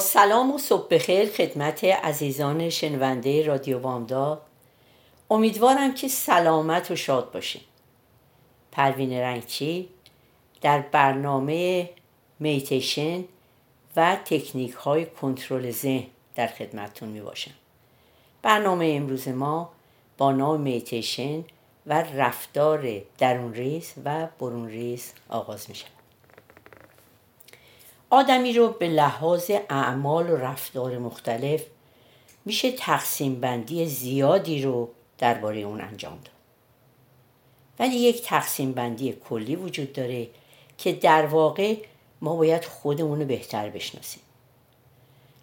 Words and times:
سلام 0.00 0.54
و 0.54 0.58
صبح 0.58 0.88
بخیر 0.90 1.28
خدمت 1.28 1.84
عزیزان 1.84 2.70
شنونده 2.70 3.46
رادیو 3.46 3.78
بامداد 3.78 4.42
امیدوارم 5.30 5.94
که 5.94 6.08
سلامت 6.08 6.90
و 6.90 6.96
شاد 6.96 7.32
باشین. 7.32 7.62
پروین 8.72 9.12
رنگچی 9.12 9.88
در 10.60 10.80
برنامه 10.80 11.90
مدیتیشن 12.38 13.24
و 13.96 14.16
تکنیک 14.24 14.72
های 14.72 15.06
کنترل 15.06 15.70
ذهن 15.70 16.06
در 16.34 16.46
خدمتتون 16.46 17.08
می 17.08 17.20
باشم 17.20 17.54
برنامه 18.42 18.92
امروز 18.96 19.28
ما 19.28 19.70
با 20.18 20.32
نام 20.32 20.60
مدیتیشن 20.60 21.44
و 21.86 22.02
رفتار 22.02 23.02
درون 23.18 23.54
ریز 23.54 23.92
و 24.04 24.26
برون 24.40 24.68
ریز 24.68 25.12
آغاز 25.28 25.70
میشه. 25.70 25.86
آدمی 28.14 28.52
رو 28.52 28.68
به 28.68 28.88
لحاظ 28.88 29.50
اعمال 29.70 30.30
و 30.30 30.36
رفتار 30.36 30.98
مختلف 30.98 31.64
میشه 32.44 32.72
تقسیم 32.72 33.40
بندی 33.40 33.86
زیادی 33.86 34.62
رو 34.62 34.88
درباره 35.18 35.60
اون 35.60 35.80
انجام 35.80 36.12
داد. 36.12 36.34
ولی 37.78 37.96
یک 37.96 38.22
تقسیم 38.22 38.72
بندی 38.72 39.12
کلی 39.12 39.56
وجود 39.56 39.92
داره 39.92 40.28
که 40.78 40.92
در 40.92 41.26
واقع 41.26 41.76
ما 42.20 42.36
باید 42.36 42.64
خودمون 42.64 43.20
رو 43.20 43.26
بهتر 43.26 43.68
بشناسیم. 43.70 44.22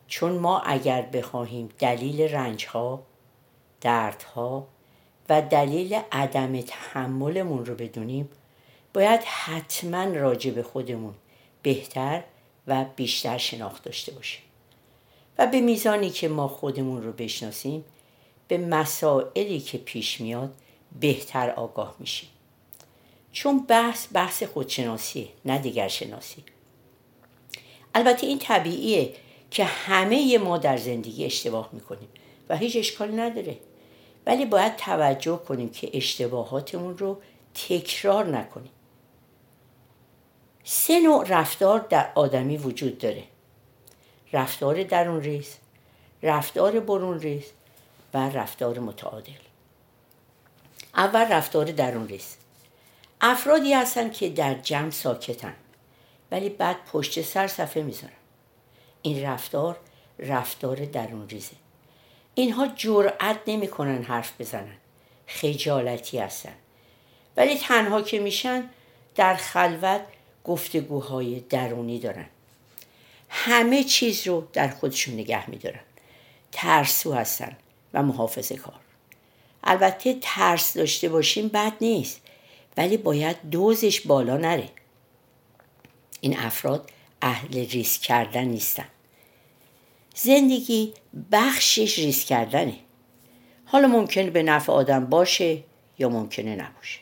چون 0.08 0.31
ما 0.31 0.59
اگر 0.59 1.02
بخواهیم 1.02 1.69
دلیل 1.80 2.22
رنج 2.22 2.66
ها 2.66 3.03
دردها 3.81 4.67
و 5.30 5.41
دلیل 5.41 6.00
عدم 6.11 6.61
تحملمون 6.61 7.66
رو 7.66 7.75
بدونیم 7.75 8.30
باید 8.94 9.22
حتما 9.23 10.03
راجع 10.03 10.52
به 10.52 10.63
خودمون 10.63 11.13
بهتر 11.61 12.23
و 12.67 12.86
بیشتر 12.95 13.38
شناخت 13.38 13.84
داشته 13.84 14.12
باشیم. 14.12 14.42
و 15.38 15.48
به 15.48 15.62
میزانی 15.62 16.09
که 16.09 16.28
ما 16.28 16.48
خودمون 16.48 17.03
رو 17.03 17.12
بشناسیم 17.12 17.86
به 18.48 18.58
مسائلی 18.58 19.59
که 19.59 19.78
پیش 19.78 20.22
میاد 20.22 20.53
بهتر 21.00 21.50
آگاه 21.50 21.95
میشیم. 22.00 22.30
چون 23.31 23.66
بحث 23.66 24.08
بحث 24.14 24.44
خودشناسیه 24.44 25.28
نه 25.45 25.58
دیگر 25.58 25.88
شناسی. 25.88 26.44
البته 27.95 28.28
این 28.28 28.40
طبیعیه 28.40 29.14
که 29.52 29.64
همه 29.64 30.38
ما 30.38 30.58
در 30.58 30.78
زندگی 30.78 31.25
اشتباه 31.25 31.70
می‌کنیم 31.73 32.09
و 32.50 32.58
هیچ 32.58 32.75
اشکال 32.75 33.20
نداره. 33.20 33.58
ولی 34.25 34.46
باید 34.46 34.75
توجه 34.75 35.38
کنیم 35.48 35.70
که 35.70 35.90
اشتباهاتمون 35.94 36.98
رو 36.98 37.22
تکرار 37.53 38.25
نکنیم. 38.25 38.72
سه 40.64 41.00
نوع 41.00 41.26
رفتار 41.28 41.80
در 41.80 42.12
آدمی 42.16 42.58
وجود 42.58 42.98
داره. 42.98 43.23
رفتار 44.34 44.84
درون 44.84 45.22
ریز 45.22 45.56
رفتار 46.23 46.80
برون 46.80 47.20
ریز 47.20 47.45
و 48.14 48.18
رفتار 48.18 48.80
متعادل. 48.80 49.31
اول 50.96 51.31
رفتار 51.31 51.66
درون 51.66 52.08
ریز. 52.08 52.35
افرادی 53.22 53.74
هستن 53.74 54.09
که 54.12 54.30
در 54.30 54.53
جمع 54.53 54.90
ساکتن 54.90 55.56
ولی 56.31 56.50
بعد 56.50 56.75
پشت 56.85 57.22
سر 57.22 57.47
صفحه 57.47 57.84
می‌ذارن. 57.84 58.14
این 59.02 59.24
رفتار 59.25 59.78
رفتار 60.19 60.85
درون 60.85 61.30
ریزه. 61.30 61.56
اینها 62.35 62.68
جرأت 62.68 63.40
نمی‌کنن 63.47 64.03
حرف 64.03 64.41
بزنن. 64.41 64.78
خجالتی 65.28 66.19
هستن. 66.19 66.53
ولی 67.38 67.58
تنها 67.58 68.02
که 68.02 68.19
میشن 68.19 68.69
در 69.16 69.35
خلوت 69.35 70.02
گفتگوهای 70.44 71.40
درونی 71.40 72.00
دارن. 72.00 72.25
همه 73.29 73.84
چیز 73.84 74.28
رو 74.28 74.47
در 74.53 74.68
خودشون 74.68 75.13
نگه 75.13 75.50
میدارن. 75.50 75.79
ترسو 76.52 77.13
هستن 77.13 77.57
و 77.94 78.03
محافظه 78.03 78.56
کار. 78.56 78.79
البته 79.63 80.18
ترس 80.22 80.78
داشته 80.78 81.09
باشیم 81.09 81.47
بد 81.47 81.74
نیست 81.81 82.22
ولی 82.78 82.97
باید 82.97 83.38
دوزش 83.50 84.02
بالا 84.02 84.38
نره. 84.38 84.69
این 86.22 86.38
افراد 86.38 86.90
اهل 87.22 87.69
ریسک 87.69 88.02
کردن 88.02 88.44
نیستن. 88.44 88.88
زندگی 90.16 90.94
بخشش 91.31 92.00
ریسک 92.00 92.28
کردنه. 92.28 92.75
حالا 93.66 93.88
ممکنه 93.88 94.29
به 94.29 94.44
نفع 94.44 94.73
آدم 94.73 95.06
باشه 95.06 95.63
یا 96.00 96.09
ممکنه 96.09 96.56
نباشه. 96.56 97.00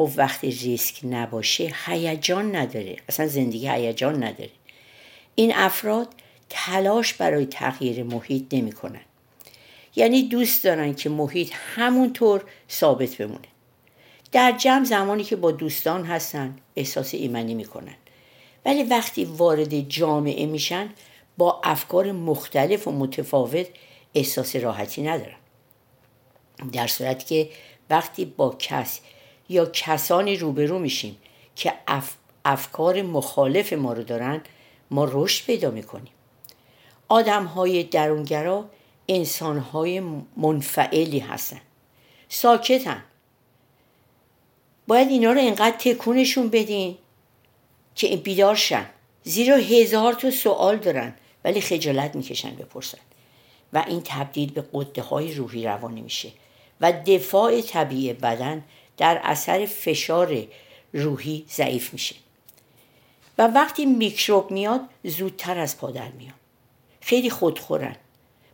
خب 0.00 0.10
وقتی 0.16 0.50
ریسک 0.50 1.00
نباشه 1.04 1.72
هیجان 1.86 2.56
نداره 2.56 2.96
اصلا 3.08 3.26
زندگی 3.26 3.68
هیجان 3.68 4.24
نداره. 4.24 4.50
این 5.34 5.54
افراد 5.54 6.08
تلاش 6.48 7.14
برای 7.14 7.46
تغییر 7.46 8.02
محیط 8.02 8.44
نمی‌کنن. 8.52 9.00
یعنی 9.96 10.22
دوست 10.22 10.64
دارن 10.64 10.94
که 10.94 11.08
محیط 11.08 11.52
همونطور 11.74 12.44
ثابت 12.70 13.16
بمونه. 13.16 13.48
در 14.32 14.52
جمع 14.52 14.84
زمانی 14.84 15.24
که 15.24 15.36
با 15.36 15.50
دوستان 15.50 16.04
هستن 16.04 16.56
احساس 16.76 17.14
ایمنی 17.14 17.54
می‌کنن. 17.54 17.96
ولی 18.64 18.82
وقتی 18.82 19.24
وارد 19.24 19.80
جامعه 19.80 20.46
میشن 20.46 20.88
با 21.38 21.60
افکار 21.64 22.12
مختلف 22.12 22.88
و 22.88 22.92
متفاوت 22.92 23.66
احساس 24.14 24.56
راحتی 24.56 25.02
ندارن. 25.02 25.38
در 26.72 26.86
صورتی 26.86 27.26
که 27.26 27.50
وقتی 27.90 28.24
با 28.24 28.56
کس 28.58 29.00
یا 29.50 29.66
کسانی 29.66 30.36
روبرو 30.36 30.78
میشیم 30.78 31.16
که 31.56 31.72
اف... 31.88 32.14
افکار 32.44 33.02
مخالف 33.02 33.72
ما 33.72 33.92
رو 33.92 34.02
دارن 34.02 34.40
ما 34.90 35.08
رشد 35.12 35.46
پیدا 35.46 35.70
می‌کنیم. 35.70 36.12
آدم 37.08 37.44
های 37.44 37.84
درونگرا 37.84 38.70
انسان 39.08 39.58
های 39.58 40.00
منفعلی 40.36 41.18
هستن. 41.18 41.60
ساکتن. 42.28 43.02
باید 44.86 45.08
اینا 45.08 45.32
رو 45.32 45.40
انقدر 45.40 45.76
تکونشون 45.78 46.48
بدین 46.48 46.98
که 47.94 48.16
بیدار 48.16 48.54
شن. 48.54 48.86
زیرا 49.22 49.56
هزار 49.56 50.12
تا 50.12 50.30
سوال 50.30 50.76
دارن 50.76 51.14
ولی 51.44 51.60
خجالت 51.60 52.16
می‌کشن 52.16 52.54
بپرسن. 52.54 52.98
و 53.72 53.84
این 53.88 54.02
تبدیل 54.04 54.52
به 54.52 54.64
قده 54.72 55.02
های 55.02 55.34
روحی 55.34 55.64
روانی 55.64 56.00
میشه. 56.00 56.32
و 56.80 56.92
دفاع 56.92 57.60
طبیعی 57.60 58.12
بدن 58.12 58.64
در 59.00 59.20
اثر 59.24 59.66
فشار 59.66 60.46
روحی 60.92 61.44
ضعیف 61.50 61.92
میشه. 61.92 62.14
و 63.38 63.46
وقتی 63.46 63.86
میکروب 63.86 64.50
میاد 64.50 64.80
زودتر 65.04 65.58
از 65.58 65.78
پادر 65.78 66.08
میاد. 66.08 66.34
خیلی 67.00 67.30
خودخورن. 67.30 67.96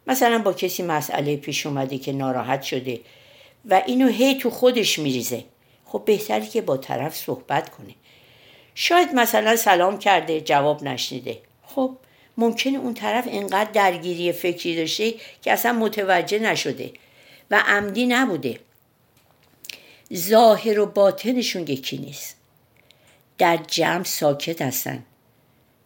مثلا 0.07 0.39
با 0.39 0.53
کسی 0.53 0.83
مسئله 0.83 1.37
پیش 1.37 1.67
اومده 1.67 1.99
که 1.99 2.13
ناراحت 2.13 2.63
شده 2.63 3.01
و 3.65 3.83
اینو 3.87 4.09
هی 4.09 4.35
تو 4.35 4.51
خودش 4.51 4.99
میریزه. 4.99 5.45
خب 5.87 6.03
بهتری 6.05 6.47
که 6.47 6.61
با 6.61 6.77
طرف 6.77 7.17
صحبت 7.17 7.71
کنه. 7.71 7.95
شاید 8.75 9.15
مثلا 9.15 9.57
سلام 9.57 9.99
کرده 9.99 10.41
جواب 10.41 10.83
نشنیده. 10.83 11.39
خب 11.63 11.97
ممکنه 12.37 12.79
اون 12.79 12.95
طرف 12.95 13.25
انقدر 13.29 13.71
درگیری 13.71 14.33
فکری 14.33 14.77
داشته 14.77 15.15
که 15.43 15.53
اصلا 15.53 15.73
متوجه 15.73 16.39
نشده 16.39 16.93
و 17.51 17.63
عمدی 17.67 18.07
نبوده. 18.07 18.59
ظاهر 20.15 20.81
و 20.81 20.87
باطنشون 20.87 21.63
یکی 21.63 21.99
نیست. 21.99 22.37
در 23.39 23.57
جمع 23.57 24.05
ساکت 24.05 24.63
هستن. 24.63 25.03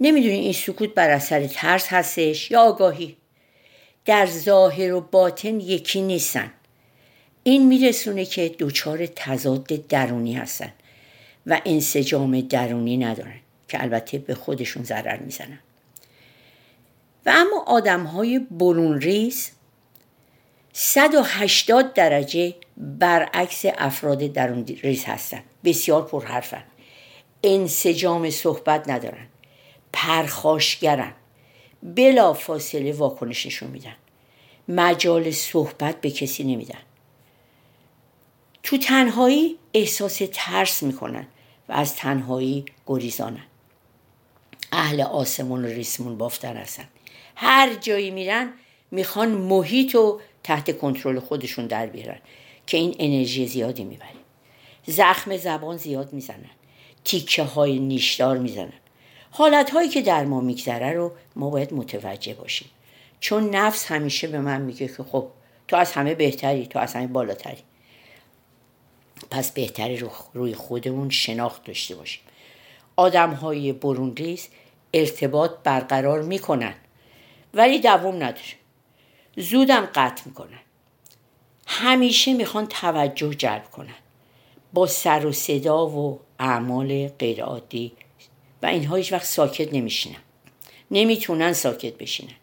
نمی‌دونی 0.00 0.34
این 0.34 0.52
سکوت 0.52 0.94
بر 0.94 1.10
اثر 1.10 1.46
ترس 1.46 1.86
هستش 1.88 2.50
یا 2.50 2.60
آگاهی. 2.60 3.16
در 4.04 4.26
ظاهر 4.26 4.92
و 4.92 5.00
باطن 5.00 5.60
یکی 5.60 6.00
نیستن. 6.00 6.52
این 7.42 7.66
میرسونه 7.66 8.24
که 8.24 8.54
دچار 8.58 9.06
تضاد 9.06 9.66
درونی 9.66 10.34
هستن 10.34 10.72
و 11.46 11.60
انسجام 11.64 12.40
درونی 12.40 12.96
ندارن 12.96 13.40
که 13.68 13.82
البته 13.82 14.18
به 14.18 14.34
خودشون 14.34 14.84
ضرر 14.84 15.16
می‌زنن. 15.16 15.58
و 17.26 17.30
اما 17.34 17.64
آدم 17.66 18.04
های 18.04 18.38
برون 18.38 19.00
ریز 19.00 19.50
180 20.72 21.94
درجه 21.94 22.54
برعکس 22.80 23.62
افراد 23.78 24.18
درون 24.18 24.66
ریز 24.66 25.04
هستن. 25.04 25.42
بسیار 25.64 26.02
پرحرفن 26.02 26.62
انسجام 27.42 28.30
صحبت 28.30 28.88
ندارن. 28.88 29.26
پرخاشگرن. 29.92 31.12
بلا 31.82 32.32
فاصله 32.32 32.92
واکنش 32.92 33.46
نشون 33.46 33.70
میدن. 33.70 33.96
مجال 34.68 35.30
صحبت 35.30 36.00
به 36.00 36.10
کسی 36.10 36.44
نمیدن. 36.44 36.78
تو 38.62 38.78
تنهایی 38.78 39.58
احساس 39.74 40.22
ترس 40.32 40.82
می‌کنن 40.82 41.26
و 41.68 41.72
از 41.72 41.96
تنهایی 41.96 42.64
گریزانن. 42.86 43.44
اهل 44.72 45.00
آسمون 45.00 45.64
و 45.64 45.68
ریسمون 45.68 46.18
بافتن 46.18 46.56
هستن. 46.56 46.88
هر 47.36 47.74
جایی 47.74 48.10
میرن 48.10 48.52
می‌خوان 48.90 49.28
محیط 49.28 49.94
و 49.94 50.20
تحت 50.44 50.78
کنترل 50.78 51.20
خودشون 51.20 51.66
در 51.66 51.86
بیارن. 51.86 52.18
که 52.70 52.76
این 52.76 52.96
انرژی 52.98 53.46
زیادی 53.46 53.84
می‌بره 53.84 54.08
زخم 54.86 55.36
زبان 55.36 55.76
زیاد 55.76 56.12
می‌زنن. 56.12 56.50
تیکه 57.04 57.42
های 57.42 57.78
نیشدار 57.78 58.38
می‌زنن. 58.38 58.72
حالت 59.30 59.70
هایی 59.70 59.88
که 59.88 60.02
در 60.02 60.24
ما 60.24 60.40
میگذره 60.40 60.92
رو 60.92 61.12
ما 61.36 61.50
باید 61.50 61.74
متوجه 61.74 62.34
باشیم. 62.34 62.70
چون 63.20 63.50
نفس 63.50 63.86
همیشه 63.86 64.28
به 64.28 64.38
من 64.38 64.60
میگه 64.60 64.88
که 64.88 65.02
خب 65.02 65.28
تو 65.68 65.76
از 65.76 65.92
همه 65.92 66.14
بهتری 66.14 66.66
تو 66.66 66.78
از 66.78 66.94
همه 66.94 67.06
بالاتری. 67.06 67.62
پس 69.30 69.50
بهتری 69.50 69.96
رو 69.96 70.10
روی 70.34 70.54
خودمون 70.54 71.10
شناخت 71.10 71.64
داشته 71.64 71.94
باشیم. 71.94 72.22
آدم 72.96 73.30
های 73.32 73.72
برون 73.72 74.16
ریز 74.16 74.48
ارتباط 74.94 75.50
برقرار 75.64 76.22
می‌کنن 76.22 76.74
ولی 77.54 77.78
دوام 77.78 78.14
نداره. 78.14 78.54
زودم 79.36 79.88
قطع 79.94 80.22
می‌کنن. 80.26 80.60
همیشه 81.72 82.34
می‌خوان 82.34 82.66
توجه 82.66 83.34
جلب 83.34 83.70
کنن. 83.70 83.94
با 84.72 84.86
سر 84.86 85.26
و 85.26 85.32
صدا 85.32 85.86
و 85.86 86.20
اعمال 86.38 87.08
غیرعادی. 87.08 87.92
و 88.62 88.66
اینها 88.66 88.96
هیچ 88.96 89.12
وقت 89.12 89.24
ساکت 89.24 89.74
نمیشینن. 89.74 90.16
نمی‌تونن 90.90 91.52
ساکت 91.52 91.94
بشینن. 91.94 92.34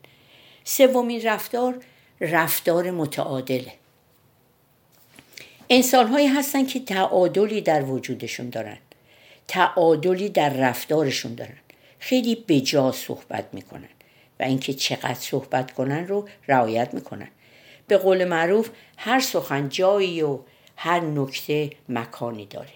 سومین 0.63 1.21
رفتار 1.23 1.83
رفتار 2.21 2.91
متعادله. 2.91 3.73
انسان 5.69 6.07
هایی 6.07 6.27
هستن 6.27 6.65
که 6.65 6.79
تعادلی 6.79 7.61
در 7.61 7.83
وجودشون 7.83 8.49
دارن. 8.49 8.77
تعادلی 9.47 10.29
در 10.29 10.49
رفتارشون 10.49 11.35
دارن. 11.35 11.57
خیلی 11.99 12.45
بجا 12.47 12.91
صحبت 12.91 13.45
می‌کنن. 13.53 13.89
و 14.39 14.43
اینکه 14.43 14.73
چقدر 14.73 15.13
صحبت 15.13 15.73
کنن 15.73 16.07
رو 16.07 16.29
رعایت 16.47 16.93
می‌کنن. 16.93 17.27
به 17.87 17.97
قول 17.97 18.25
معروف 18.25 18.69
هر 18.97 19.19
سخن 19.19 19.69
جایی 19.69 20.21
و 20.21 20.39
هر 20.75 20.99
نکته 20.99 21.69
مکانی 21.89 22.45
داره. 22.45 22.73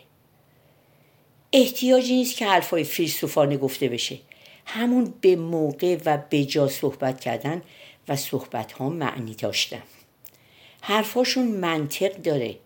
احتیاجی 1.53 2.15
نیست 2.15 2.37
که 2.37 2.45
حرفای 2.45 2.83
فیلسوفانه 2.83 3.57
گفته 3.57 3.89
بشه. 3.89 4.19
همون 4.65 5.13
به 5.21 5.35
موقع 5.35 5.97
و 6.05 6.17
به 6.29 6.45
جا 6.45 6.67
صحبت 6.67 7.19
کردن 7.19 7.61
و 8.07 8.15
صحبت 8.15 8.71
ها 8.71 8.89
معنی 8.89 9.35
داشتن. 9.35 9.83
حرفاشون 10.81 11.47
منطق 11.47 12.15
داره 12.15 12.57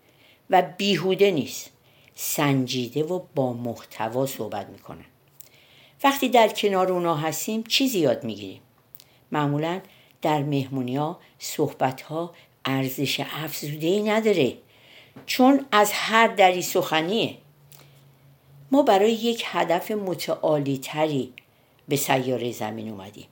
و 0.50 0.62
بیهوده 0.76 1.30
نیست. 1.30 1.70
سنجیده 2.14 3.04
و 3.04 3.20
با 3.34 3.52
محتوا 3.52 4.26
صحبت 4.26 4.68
می‌کنن. 4.68 5.04
وقتی 6.04 6.28
در 6.28 6.48
کنار 6.48 6.92
اونا 6.92 7.16
هستیم 7.16 7.62
چیزی 7.62 7.98
یاد 7.98 8.24
می‌گیریم. 8.24 8.60
معمولا 9.32 9.80
در 10.22 10.42
مهمونی 10.42 10.96
ها 10.96 11.20
صحبت 11.38 12.02
ها 12.02 12.34
ارزش 12.64 13.20
افزوده 13.20 13.86
ای 13.86 14.02
نداره 14.02 14.56
چون 15.26 15.66
از 15.72 15.92
هر 15.92 16.26
دری 16.26 16.62
سخنیه. 16.62 17.36
ما 18.70 18.82
برای 18.82 19.12
یک 19.12 19.42
هدف 19.46 19.90
متعالی 19.90 20.78
تری 20.78 21.32
به 21.88 21.96
سیاره 21.96 22.52
زمین 22.52 22.88
اومدیم. 22.88 23.26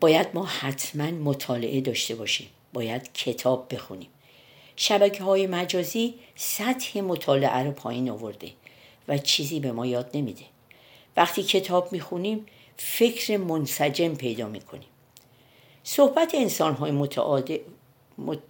باید 0.00 0.26
ما 0.34 0.44
حتما 0.44 1.10
مطالعه 1.10 1.80
داشته 1.80 2.14
باشیم 2.14 2.48
باید 2.72 3.12
کتاب 3.12 3.74
بخونیم. 3.74 4.08
شبکه 4.76 5.24
های 5.24 5.46
مجازی 5.46 6.14
سطح 6.36 7.00
مطالعه 7.00 7.58
رو 7.58 7.70
پایین 7.70 8.10
آورده 8.10 8.50
و 9.08 9.18
چیزی 9.18 9.60
به 9.60 9.72
ما 9.72 9.86
یاد 9.86 10.10
نمیده. 10.14 10.44
وقتی 11.16 11.42
کتاب 11.42 11.92
می‌خونیم 11.92 12.46
فکر 12.78 13.36
منسجم 13.36 14.14
پیدا 14.14 14.48
می‌کنیم. 14.48 14.88
صحبت 15.84 16.34
انسان 16.34 16.74
های 16.74 16.90
متعادل 16.90 17.58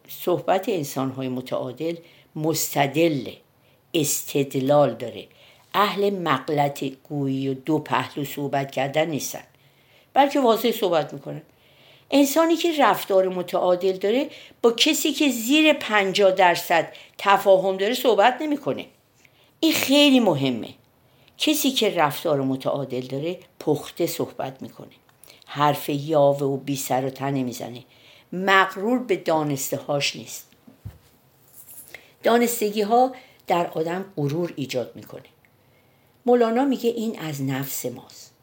صحبت 0.09 0.69
انسان 0.69 1.11
های 1.11 1.29
متعادل 1.29 1.97
مستدل 2.37 3.31
استدلال 3.95 4.95
داره. 4.95 5.27
اهل 5.75 6.11
مقلت 6.11 6.85
گویی 6.85 7.49
و 7.49 7.55
دو 7.55 7.79
پهلو 7.79 8.25
صحبت 8.25 8.71
کردن 8.71 9.09
نیستن. 9.09 9.45
بلکه 10.15 10.41
واضح 10.41 10.71
صحبت 10.71 11.13
می‌کنن. 11.13 11.43
انسانی 12.11 12.57
که 12.57 12.73
رفتار 12.79 13.29
متعادل 13.29 13.93
داره 13.93 14.31
با 14.63 14.73
کسی 14.73 15.13
که 15.13 15.29
زیر 15.29 15.73
پنجاه 15.73 16.31
درصد 16.31 16.93
تفاهم 17.19 17.77
داره 17.77 17.95
صحبت 17.95 18.37
نمی‌کنه. 18.41 18.87
این 19.61 19.73
خیلی 19.73 20.21
مهمه. 20.21 20.69
کسی 21.39 21.71
که 21.71 21.95
رفتار 21.95 22.41
متعادل 22.41 23.01
داره 23.01 23.39
پخته 23.61 24.07
صحبت 24.07 24.63
می‌کنه. 24.63 24.89
حرف 25.47 25.89
یاوه 25.89 26.47
و 26.47 26.57
بی 26.57 26.77
سر 26.77 27.05
و 27.05 27.11
تنه 27.11 27.43
می‌زنه. 27.43 27.85
مغرور 28.33 28.99
به 28.99 29.17
دانسته 29.17 29.77
هاش 29.77 30.17
نیست. 30.17 30.47
دانستگی 32.23 32.83
ها 32.83 33.13
در 33.47 33.67
آدم 33.67 34.05
غرور 34.17 34.53
ایجاد 34.57 34.93
می‌کنه. 34.97 35.23
مولانا 36.27 36.65
میگه 36.65 36.91
این 36.91 37.19
از 37.19 37.43
نفس 37.43 37.87
ماست. 37.87 38.35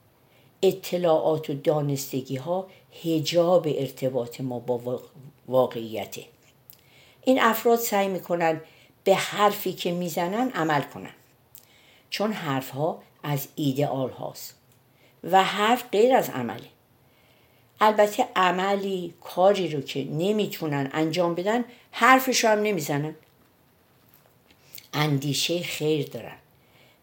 اطلاعات 0.61 1.49
و 1.49 1.53
دانستگی 1.53 2.35
ها 2.35 2.67
هجاب 3.03 3.67
ارتباط 3.67 4.41
ما 4.41 4.59
با 4.59 5.01
واقعیته. 5.47 6.23
این 7.23 7.41
افراد 7.41 7.79
سعی 7.79 8.07
می‌کنن 8.07 8.61
به 9.03 9.15
حرفی 9.15 9.73
که 9.73 9.91
می‌زنن 9.91 10.49
عمل 10.49 10.81
کنن. 10.81 11.13
چون 12.15 12.33
حرف 12.33 12.69
ها 12.69 13.03
از 13.23 13.47
ایدئال 13.55 14.09
هاست 14.09 14.55
و 15.23 15.43
حرف 15.43 15.89
غیر 15.91 16.15
از 16.15 16.29
عمله. 16.29 16.69
البته 17.81 18.27
عملی 18.35 19.13
کاری 19.21 19.69
رو 19.69 19.81
که 19.81 20.03
نمی‌تونن 20.03 20.89
انجام 20.93 21.35
بدن 21.35 21.65
حرفش 21.91 22.45
هم 22.45 22.59
نمی‌زنن. 22.59 23.15
اندیشه 24.93 25.63
خیر 25.63 26.07
دارن 26.07 26.37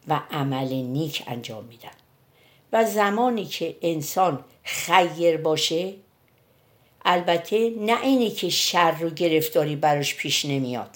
و 0.09 0.21
عمل 0.31 0.73
نیک 0.73 1.23
انجام 1.27 1.65
میدن. 1.65 1.97
و 2.73 2.85
زمانی 2.85 3.45
که 3.45 3.77
انسان 3.83 4.45
خیر 4.63 5.37
باشه 5.37 5.95
البته 7.05 7.71
نه 7.71 8.03
اینه 8.03 8.31
که 8.31 8.49
شر 8.49 8.97
و 9.03 9.11
گرفتاری 9.11 9.77
براش 9.77 10.15
پیش 10.15 10.45
نمیاد. 10.45 10.91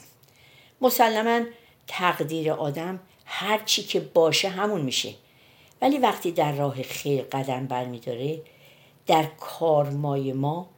مسلما 0.80 1.40
تقدیر 1.86 2.52
آدم 2.52 3.00
هر 3.26 3.58
چی 3.64 3.82
که 3.82 4.00
باشه 4.00 4.48
همون 4.48 4.80
میشه. 4.80 5.14
ولی 5.82 5.98
وقتی 5.98 6.32
در 6.32 6.52
راه 6.52 6.82
خیر 6.82 7.22
قدم 7.22 7.66
برمیداره 7.66 8.40
در 9.06 9.24
کارمای 9.40 10.32
ما 10.32 10.68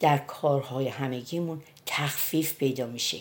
در 0.00 0.18
کارهای 0.18 0.88
همگیمون 0.88 1.62
تخفیف 1.86 2.54
پیدا 2.54 2.86
میشه. 2.86 3.18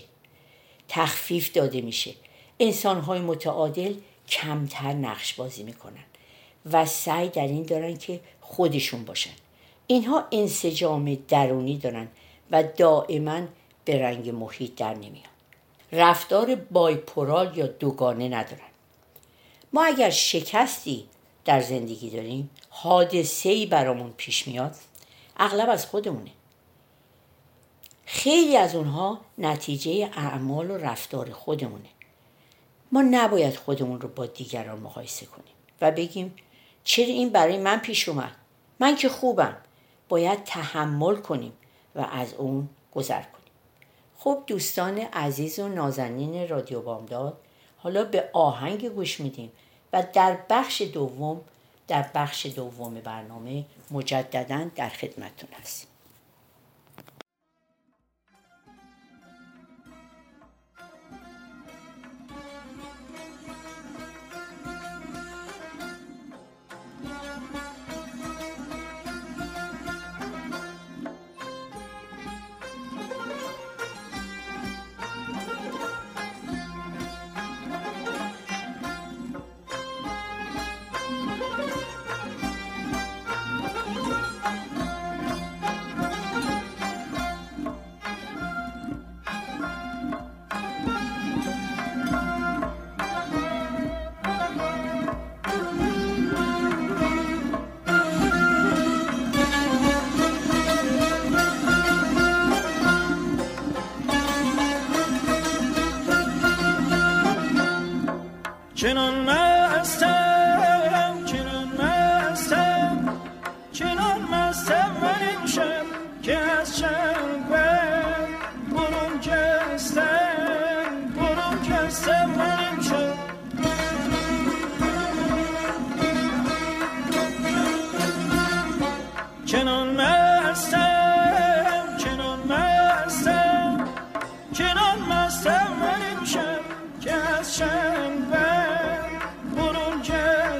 تخفیف 0.87 1.51
داده 1.51 1.81
میشه. 1.81 2.13
انسانهای 2.59 3.19
متعادل 3.19 3.93
کمتر 4.27 4.93
نقش 4.93 5.33
بازی 5.33 5.63
می‌کنن 5.63 6.03
و 6.71 6.85
سعی 6.85 7.29
در 7.29 7.47
این 7.47 7.63
دارن 7.63 7.97
که 7.97 8.19
خودشون 8.41 9.05
باشن. 9.05 9.33
اینها 9.87 10.23
انسجام 10.31 11.15
درونی 11.15 11.77
دارن 11.77 12.07
و 12.51 12.63
دائما 12.63 13.41
به 13.85 14.01
رنگ 14.01 14.29
محیط 14.29 14.75
در 14.75 14.93
نمیان. 14.93 15.33
رفتار 15.91 16.55
بایپورال 16.55 17.57
یا 17.57 17.67
دوگانه 17.67 18.29
ندارن. 18.29 18.72
ما 19.73 19.85
اگر 19.85 20.09
شکستی 20.09 21.05
در 21.45 21.61
زندگی 21.61 22.09
داریم 22.09 22.49
حادثه 22.69 23.49
ای 23.49 23.65
برامون 23.65 24.13
پیش 24.17 24.47
میاد 24.47 24.75
اغلب 25.37 25.69
از 25.69 25.85
خودمونه. 25.85 26.31
خیلی 28.05 28.57
از 28.57 28.75
اونها 28.75 29.21
نتیجه 29.37 30.09
اعمال 30.15 30.71
و 30.71 30.77
رفتار 30.77 31.31
خودمونه. 31.31 31.89
ما 32.91 33.01
نباید 33.01 33.55
خودمون 33.55 34.01
رو 34.01 34.09
با 34.09 34.25
دیگران 34.25 34.79
مقایسه 34.79 35.25
کنیم 35.25 35.53
و 35.81 35.91
بگیم 35.91 36.35
چرا 36.83 37.05
این 37.05 37.29
برای 37.29 37.57
من 37.57 37.79
پیش 37.79 38.09
اومد؟ 38.09 38.35
من 38.79 38.95
که 38.95 39.09
خوبم. 39.09 39.57
باید 40.09 40.43
تحمل 40.43 41.15
کنیم 41.15 41.53
و 41.95 42.07
از 42.11 42.33
اون 42.33 42.69
گذر 42.95 43.21
کنیم. 43.21 43.51
خب 44.17 44.43
دوستان 44.47 44.97
عزیز 44.97 45.59
و 45.59 45.67
نازنین 45.67 46.47
رادیو 46.47 46.81
بامداد 46.81 47.37
حالا 47.83 48.03
به 48.03 48.29
آهنگ 48.33 48.89
گوش 48.89 49.19
میدیم 49.19 49.51
و 49.93 50.03
در 50.13 50.37
بخش 50.49 50.81
دوم 50.81 51.41
در 51.87 52.05
بخش 52.15 52.45
دوم 52.45 52.93
برنامه 52.93 53.65
مجددا 53.91 54.69
در 54.75 54.89
خدمتتون 54.89 55.49
هستیم. 55.61 55.92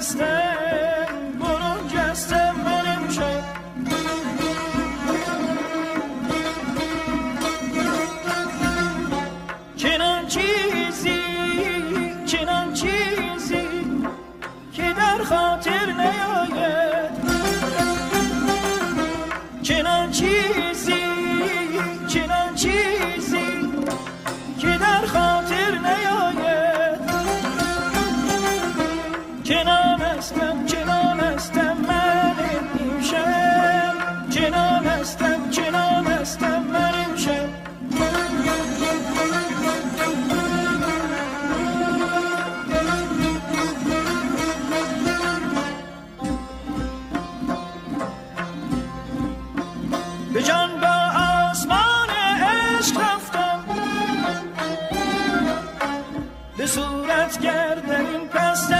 understand. 0.03 0.42
به 56.63 56.67
صورت 56.67 57.41
کردن 57.41 58.05
این 58.05 58.27
پس 58.27 58.71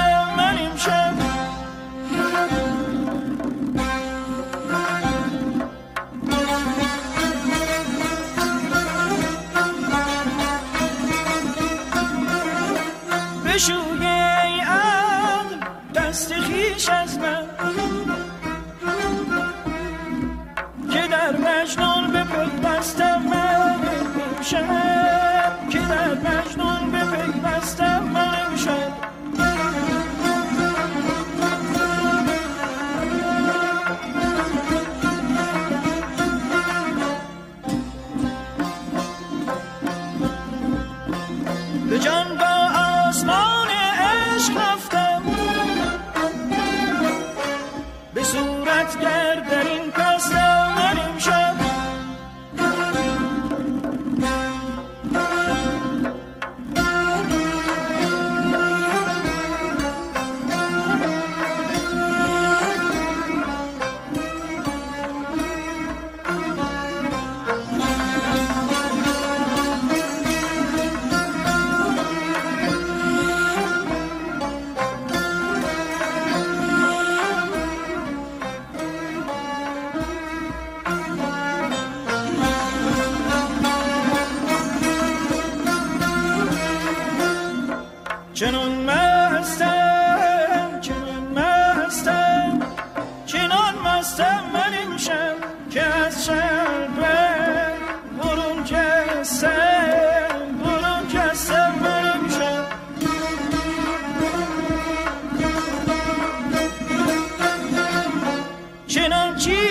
original 109.03 109.35
cheese. 109.35 109.62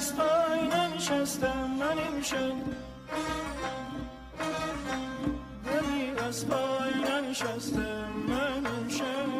از 0.00 0.16
پای 0.16 0.68
ننشستم 0.68 1.70
من 1.80 1.98
امشب 1.98 2.52
دلی 5.64 6.10
از 6.28 6.48
پای 6.48 6.94
ننشستم 6.94 8.12
من 8.28 8.66
امشب 8.66 9.30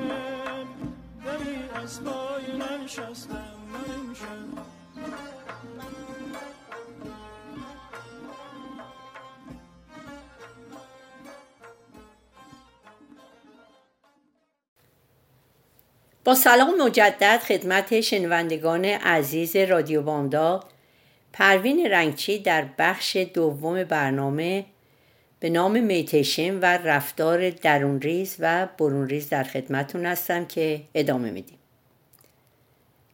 دلی 1.25 1.59
از 1.75 2.05
پای 2.05 2.59
ننشستم 2.59 3.55
من 3.73 3.95
امشب 3.95 4.65
با 16.25 16.35
سلام 16.35 16.83
مجدد 16.83 17.41
خدمت 17.49 18.01
شنوندگان 18.01 18.85
عزیز 18.85 19.57
رادیو 19.57 20.03
بامداد. 20.03 20.65
پروین 21.33 21.87
رنگچی 21.87 22.39
در 22.39 22.65
بخش 22.79 23.17
دوم 23.17 23.85
برنامه 23.85 24.65
به 25.41 25.51
نام 25.51 25.85
میتیشن 25.85 26.59
و 26.59 26.65
رفتار 26.65 27.51
درونریز 27.51 28.37
و 28.39 28.69
برونریز 28.79 29.29
در 29.29 29.43
خدمتون 29.43 30.07
هستم 30.07 30.45
که 30.45 30.81
ادامه 30.95 31.31
میدیم. 31.31 31.59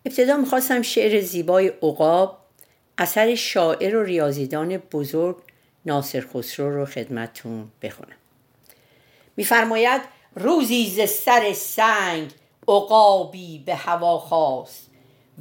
ابتدا 0.06 0.36
می‌خواستم 0.36 0.82
شعر 0.82 1.20
زیبای 1.20 1.68
عقاب 1.68 2.38
اثر 2.98 3.34
شاعر 3.34 3.96
و 3.96 4.02
ریاضیدان 4.02 4.76
بزرگ 4.76 5.36
ناصر 5.86 6.24
خسرو 6.34 6.74
رو 6.74 6.84
خدمتون 6.84 7.68
بخونم. 7.82 8.16
میفرماید 9.36 10.00
روزی 10.34 10.86
ز 10.86 11.10
سر 11.10 11.52
سنگ 11.52 12.30
عقابی 12.68 13.58
به 13.58 13.74
هوا 13.74 14.18
خواست 14.18 14.90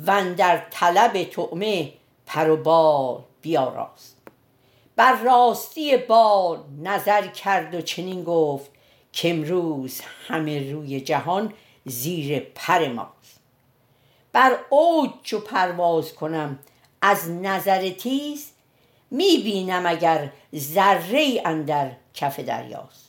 و 0.07 0.33
در 0.33 0.65
طلب 0.71 1.23
طعمه 1.23 1.93
پر 2.25 2.49
و 2.49 2.57
بال 2.57 3.23
بیاراست. 3.41 4.17
بر 4.95 5.23
راستی 5.23 5.97
بال 5.97 6.59
نظر 6.81 7.27
کرد 7.27 7.75
و 7.75 7.81
چنین 7.81 8.23
گفت 8.23 8.71
که 9.13 9.29
امروز 9.29 10.01
همه 10.27 10.71
روی 10.71 11.01
جهان 11.01 11.53
زیر 11.85 12.39
پر 12.39 12.87
ماست. 12.87 13.39
بر 14.31 14.57
اوج 14.69 15.09
چو 15.23 15.39
پرواز 15.39 16.13
کنم 16.13 16.59
از 17.01 17.29
نظر 17.29 17.89
تیز 17.89 18.51
می‌بینم 19.11 19.85
اگر 19.85 20.31
ذره 20.55 21.41
اندر 21.45 21.91
کف 22.13 22.39
دریاست. 22.39 23.04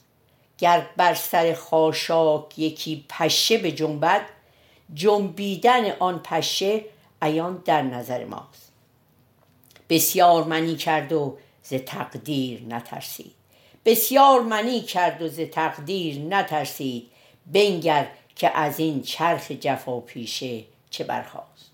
گر 0.58 0.86
بر 0.96 1.14
سر 1.14 1.54
خاشاک 1.54 2.58
یکی 2.58 3.04
پشه 3.08 3.58
به 3.58 3.72
جنبد 3.72 4.26
جنبیدن 4.94 5.90
آن 5.90 6.18
پشه 6.18 6.84
ایان 7.22 7.62
در 7.64 7.82
نظر 7.82 8.24
ماست. 8.24 8.72
بسیار 9.88 10.44
منی 10.44 10.76
کرد 10.76 11.12
و 11.12 11.38
ز 11.62 11.74
تقدیر 11.74 12.62
نترسید. 12.68 13.34
بسیار 13.84 14.40
منی 14.40 14.80
کرد 14.80 15.22
و 15.22 15.28
ز 15.28 15.40
تقدیر 15.40 16.18
نترسید. 16.18 17.10
بنگر 17.46 18.08
که 18.36 18.50
از 18.58 18.78
این 18.78 19.02
چرخ 19.02 19.50
جفا 19.50 20.00
پیشه 20.00 20.64
چه 20.90 21.04
برخواست 21.04 21.70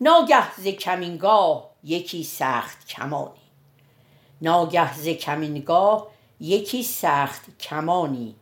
ناگه 0.00 0.54
ز 0.54 0.66
کمینگاه 0.66 1.70
یکی 1.84 2.24
سخت 2.24 2.86
کمانی. 2.88 3.30
ناگه 4.42 4.94
ز 4.94 5.08
کمینگاه 5.08 6.06
یکی 6.40 6.82
سخت 6.82 7.58
کمانی. 7.58 8.34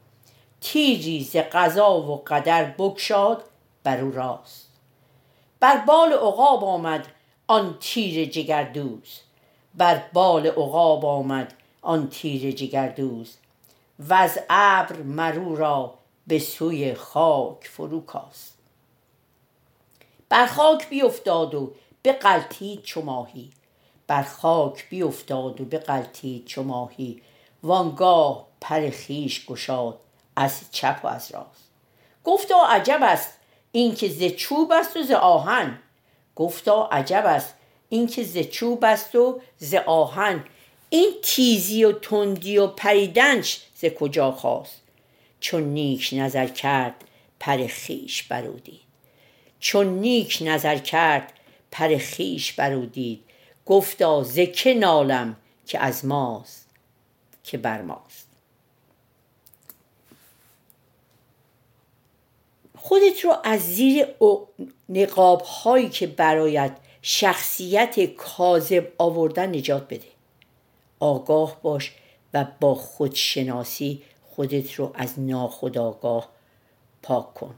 تیری 0.61 1.25
ز 1.25 1.37
قضا 1.37 2.01
و 2.01 2.23
قدر 2.27 2.65
بگشاد 2.65 3.45
بر 3.83 4.01
او 4.01 4.13
راست. 4.13 4.69
بر 5.61 5.77
بال 5.77 6.13
عقاب 6.13 6.65
آمد 6.65 7.07
آن 7.47 7.77
تیر 7.81 8.25
جگردوز. 8.25 9.21
بر 9.75 10.03
بال 10.13 10.47
عقاب 10.47 11.05
آمد 11.05 11.55
آن 11.83 12.09
تیر 12.09 12.53
جگردوز. 12.53 13.37
و 13.99 14.15
از 14.15 14.39
ابر 14.51 14.97
مرو 14.97 15.57
را 15.57 15.95
به 16.27 16.39
سوی 16.39 16.95
خاک 16.95 17.69
فرو 17.69 18.01
کاست. 18.01 18.59
بر 20.29 20.47
خاک 20.47 20.89
بیفتاد 20.89 21.55
و 21.55 21.73
بغلتید 22.05 22.83
چو 22.83 23.03
ماهی. 23.03 23.51
بر 24.07 24.23
خاک 24.23 24.89
بیفتاد 24.91 25.61
و 25.61 25.65
بغلتید 25.65 26.45
چو 26.45 26.63
ماهی. 26.63 27.23
وانگاه 27.63 28.47
پر 28.61 28.91
خویش 28.91 29.47
گشاد 29.47 30.01
از 30.37 30.61
چپ 30.71 31.01
و 31.05 31.07
از 31.07 31.31
راست. 31.31 31.69
گفتا 32.25 32.67
عجب 32.67 33.01
است 33.03 33.33
این 33.73 33.95
که 33.95 34.09
ز 34.09 34.25
چوب 34.25 34.73
است 34.73 34.97
و 34.97 35.03
ز 35.03 35.11
آهن. 35.11 35.79
گفتا 36.37 36.89
عجب 36.93 37.27
است 37.27 37.55
این 37.89 38.07
که 38.07 38.25
ز 38.25 38.39
چوب 38.39 38.85
است 38.85 39.15
و 39.15 39.41
ز 39.59 39.75
آهن. 39.75 40.45
این 40.91 41.13
تیزی 41.23 41.85
و 41.85 41.93
تندی 41.93 42.59
و 42.59 42.67
پریدنش 42.67 43.61
ز 43.75 43.85
کجا 43.85 44.33
خواست؟ 44.33 44.83
چون 45.41 45.63
نیک 45.63 46.11
نظر 46.13 46.47
کرد 46.47 47.05
پر 47.41 47.67
خویش 47.67 48.23
برودید 48.23 48.81
چون 49.61 49.87
نیک 49.87 50.39
نظر 50.41 50.79
کرد 50.79 51.33
پر 51.71 51.99
خویش 51.99 52.53
برودید 52.53 53.25
گفتا 53.67 54.23
ز 54.23 54.39
که 54.39 54.75
نالم 54.75 55.37
که 55.67 55.79
از 55.79 56.05
ماست؟ 56.05 56.68
که 57.49 57.59
بر 57.59 57.83
ماست. 57.83 58.29
خودت 62.77 63.25
رو 63.25 63.37
از 63.45 63.61
زیر 63.61 64.07
نقاب 64.89 65.41
هایی 65.41 65.89
که 65.89 66.07
برایت 66.07 66.77
شخصیت 67.03 68.15
کاذب 68.15 68.93
آوردن 68.99 69.57
نجات 69.57 69.85
بده. 69.85 70.07
آگاه 71.01 71.63
باش 71.63 71.95
و 72.35 72.47
با 72.61 72.75
خودشناسی 72.75 74.03
خودت 74.23 74.75
رو 74.75 74.93
از 74.95 75.21
ناخودآگاه 75.21 76.29
پاک 77.03 77.35
کن. 77.35 77.55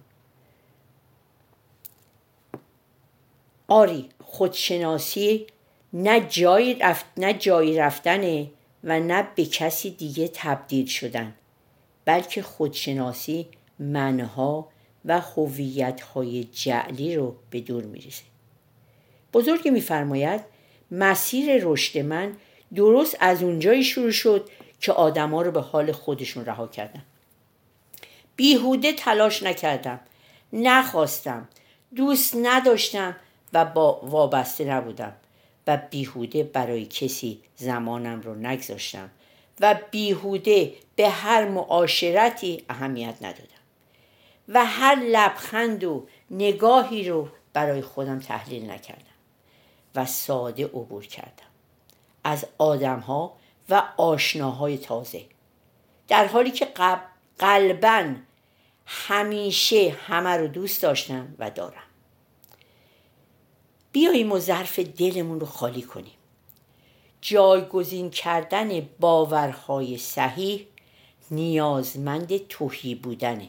آری 3.69 4.09
خودشناسی 4.25 5.47
نه 5.93 6.21
جایی, 6.21 6.75
رفت 6.75 7.07
نه 7.17 7.35
جایی 7.35 7.77
رفتنه 7.77 8.51
و 8.85 9.01
نه 9.01 9.29
به 9.35 9.47
کسی 9.47 9.91
دیگه 9.91 10.31
تبدیل 10.35 10.87
شدن 10.87 11.35
بلکه 12.05 12.43
خودشناسی 12.43 13.49
منها 13.79 14.69
و 15.05 15.23
های 16.15 16.45
جعلی 16.45 17.17
رو 17.17 17.37
به 17.51 17.61
دور 17.61 17.85
میریزه. 17.85 18.23
بزرگ 19.33 19.69
میفرماید 19.69 20.41
مسیر 20.91 21.65
رشد 21.65 21.99
من 21.99 22.33
درست 22.75 23.17
از 23.21 23.43
اونجایی 23.43 23.85
شروع 23.85 24.11
شد 24.11 24.51
که 24.81 24.93
آدما 24.93 25.43
رو 25.43 25.51
به 25.51 25.61
حال 25.61 25.93
خودشون 25.93 26.45
رها 26.45 26.67
کردم 26.67 27.03
بیهوده 28.37 28.93
تلاش 28.93 29.43
نکردم 29.43 30.01
نخواستم 30.53 31.49
دوست 31.97 32.37
نداشتم 32.43 33.17
و 33.53 33.65
با 33.65 34.01
وابسته 34.03 34.65
نبودم. 34.65 35.13
و 35.71 35.77
بیهوده 35.91 36.43
برای 36.43 36.87
کسی 36.87 37.41
زمانم 37.57 38.21
رو 38.21 38.35
نگذاشتم 38.35 39.11
و 39.61 39.79
بیهوده 39.91 40.75
به 40.97 41.09
هر 41.09 41.49
معاشرتی 41.49 42.65
اهمیت 42.69 43.15
ندادم 43.21 43.61
و 44.49 44.65
هر 44.65 44.95
لبخند 44.95 45.85
و 45.85 46.07
نگاهی 46.31 47.09
رو 47.09 47.29
برای 47.53 47.83
خودم 47.83 48.19
تحلیل 48.19 48.71
نکردم 48.71 49.05
و 49.95 50.07
ساده 50.07 50.65
عبور 50.67 51.07
کردم 51.07 51.51
از 52.25 52.47
آدمها 52.59 53.37
و 53.69 53.83
آشناهای 53.97 54.79
تازه 54.79 55.23
در 56.09 56.27
حالی 56.27 56.51
که 56.51 56.69
قلبا 57.39 58.15
همیشه 58.87 59.97
همه 60.07 60.31
رو 60.31 60.47
دوست 60.47 60.83
داشتم 60.83 61.35
و 61.39 61.51
دارم. 61.51 61.90
بیاییم 63.93 64.33
و 64.33 64.39
ظرف 64.39 64.79
دلمون 64.79 65.41
رو 65.41 65.47
خالی 65.47 65.83
کنیم. 65.83 66.13
جایگزین 67.21 68.11
کردن 68.11 68.89
باورهای 69.01 69.99
صحیح 69.99 70.67
نیازمند 71.31 72.37
توهی 72.37 72.95
بودنه. 72.95 73.49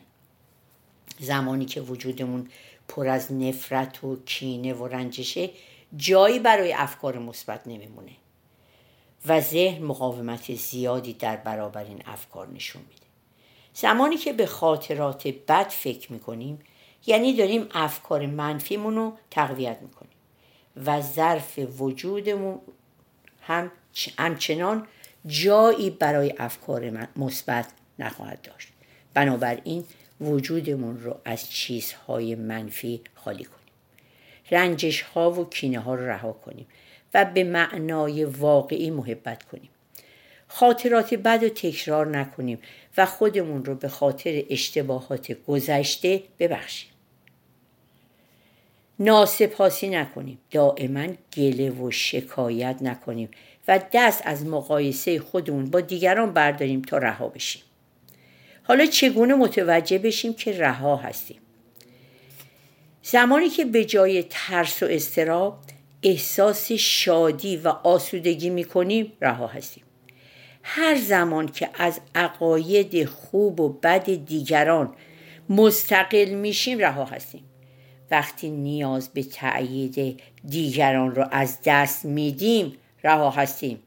زمانی 1.19 1.65
که 1.65 1.81
وجودمون 1.81 2.49
پر 2.87 3.07
از 3.07 3.31
نفرت 3.31 4.03
و 4.03 4.15
کینه 4.25 4.73
و 4.73 4.87
رنجشه 4.87 5.49
جایی 5.97 6.39
برای 6.39 6.73
افکار 6.73 7.19
مثبت 7.19 7.67
نمیمونه 7.67 8.11
و 9.25 9.41
ذهن 9.41 9.83
مقاومت 9.83 10.55
زیادی 10.55 11.13
در 11.13 11.35
برابر 11.35 11.83
این 11.83 12.01
افکار 12.05 12.47
نشون 12.47 12.81
میده. 12.81 13.05
زمانی 13.73 14.17
که 14.17 14.33
به 14.33 14.45
خاطرات 14.45 15.27
بد 15.27 15.69
فکر 15.69 16.11
می‌کنیم 16.11 16.59
یعنی 17.07 17.33
داریم 17.33 17.67
افکار 17.71 18.25
منفیمون 18.25 18.95
رو 18.95 19.13
تقویت 19.31 19.77
می‌کنیم. 19.81 20.10
و 20.85 21.01
ظرف 21.01 21.59
وجودمون 21.79 22.59
هم 23.41 23.71
همچنان 24.17 24.87
جایی 25.27 25.89
برای 25.89 26.33
افکار 26.37 27.07
مثبت 27.15 27.65
نخواهد 27.99 28.41
داشت. 28.41 28.67
بنابراین 29.13 29.83
وجودمون 30.21 30.99
رو 30.99 31.19
از 31.25 31.49
چیزهای 31.49 32.35
منفی 32.35 33.01
خالی 33.15 33.43
کنیم. 33.43 33.61
رنجش 34.51 35.01
ها 35.01 35.31
و 35.31 35.49
کینه 35.49 35.79
ها 35.79 35.95
رو 35.95 36.07
رها 36.07 36.33
کنیم 36.33 36.67
و 37.13 37.25
به 37.25 37.43
معنای 37.43 38.25
واقعی 38.25 38.89
محبت 38.89 39.43
کنیم. 39.43 39.69
خاطرات 40.47 41.13
بد 41.13 41.43
و 41.43 41.49
تکرار 41.49 42.07
نکنیم 42.07 42.59
و 42.97 43.05
خودمون 43.05 43.65
رو 43.65 43.75
به 43.75 43.87
خاطر 43.87 44.43
اشتباهات 44.49 45.31
گذشته 45.31 46.23
ببخشیم. 46.39 46.89
ناسپاسی 49.01 49.89
نکنیم. 49.89 50.37
دائما 50.51 51.07
گله 51.37 51.69
و 51.69 51.91
شکایت 51.91 52.77
نکنیم 52.81 53.29
و 53.67 53.79
دست 53.93 54.21
از 54.25 54.45
مقایسه 54.45 55.19
خودمون 55.19 55.65
با 55.65 55.81
دیگران 55.81 56.33
برداریم 56.33 56.81
تا 56.81 56.97
رها 56.97 57.27
بشیم. 57.27 57.61
حالا 58.63 58.85
چگونه 58.85 59.33
متوجه 59.33 59.97
بشیم 59.97 60.33
که 60.33 60.57
رها 60.57 60.95
هستیم؟ 60.95 61.37
زمانی 63.03 63.49
که 63.49 63.65
به 63.65 63.85
جای 63.85 64.25
ترس 64.29 64.83
و 64.83 64.85
استراب 64.89 65.57
احساس 66.03 66.71
شادی 66.71 67.57
و 67.57 67.67
آسودگی 67.67 68.49
می‌کنیم 68.49 69.13
رها 69.21 69.47
هستیم. 69.47 69.83
هر 70.63 70.95
زمان 70.95 71.47
که 71.47 71.69
از 71.73 71.99
عقاید 72.15 73.05
خوب 73.05 73.59
و 73.59 73.69
بد 73.69 74.25
دیگران 74.25 74.93
مستقل 75.49 76.29
میشیم 76.29 76.79
رها 76.79 77.05
هستیم. 77.05 77.43
وقتی 78.11 78.49
نیاز 78.49 79.09
به 79.09 79.23
تأیید 79.23 80.21
دیگران 80.47 81.15
را 81.15 81.25
از 81.25 81.57
دست 81.65 82.05
میدیم 82.05 82.77
رها 83.03 83.29
هستیم. 83.29 83.83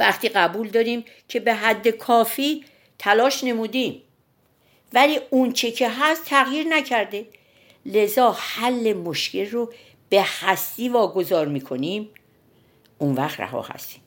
وقتی 0.00 0.28
قبول 0.28 0.68
داریم 0.68 1.04
که 1.28 1.40
به 1.40 1.54
حد 1.54 1.88
کافی 1.88 2.64
تلاش 2.98 3.44
نمودیم. 3.44 4.02
ولی 4.92 5.20
اون 5.30 5.52
چه 5.52 5.70
که 5.70 5.88
هست 5.88 6.24
تغییر 6.24 6.66
نکرده. 6.68 7.26
لذا 7.86 8.32
حل 8.32 8.92
مشکل 8.92 9.46
رو 9.50 9.72
به 10.08 10.24
هستی 10.40 10.88
واگذار 10.88 11.48
می‌کنیم. 11.48 12.08
اون 12.98 13.14
وقت 13.14 13.40
رها 13.40 13.62
هستیم. 13.62 14.00